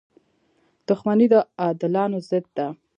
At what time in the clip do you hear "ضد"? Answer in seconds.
2.29-2.45